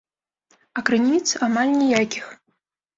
[0.79, 1.21] А крыніц
[1.51, 2.25] амаль ніякіх.